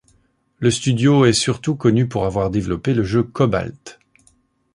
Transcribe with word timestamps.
Le 0.57 0.71
studio 0.71 1.25
est 1.25 1.33
surtout 1.33 1.75
connu 1.75 2.07
pour 2.07 2.25
avoir 2.25 2.49
développé 2.49 2.95
le 2.95 3.03
jeu 3.03 3.21
Cobalt. 3.21 3.99